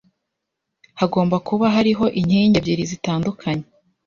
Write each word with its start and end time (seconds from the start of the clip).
hagomba 0.99 1.35
kuba 1.47 1.65
hariho 1.75 2.05
inkingi 2.19 2.57
ebyiri 2.59 2.83
zitandukanye 2.91 3.65